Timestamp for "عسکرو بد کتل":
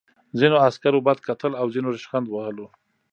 0.67-1.51